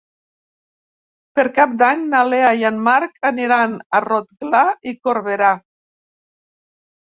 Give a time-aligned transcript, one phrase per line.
[1.39, 5.55] Per Cap d'Any na Lea i en Marc aniran a Rotglà i Corberà.